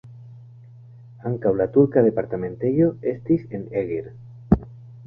Ankaŭ 1.31 1.51
la 1.59 1.67
turka 1.75 2.05
departementejo 2.09 2.89
estis 3.15 3.47
en 3.61 3.71
Eger. 3.85 4.11